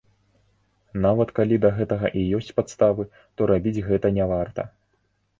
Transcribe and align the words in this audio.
Нават 1.05 1.33
калі 1.39 1.55
да 1.65 1.69
гэтага 1.79 2.09
і 2.21 2.23
ёсць 2.37 2.49
падставы, 2.59 3.05
то 3.41 3.49
рабіць 3.51 3.83
гэта 3.91 4.07
не 4.17 4.25
варта. 4.33 4.61